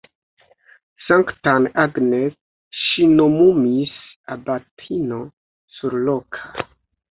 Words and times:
Sanktan 1.07 1.67
Agnes 1.83 2.33
ŝi 2.85 3.07
nomumis 3.19 3.93
abatino 4.39 5.23
surloka. 5.79 6.69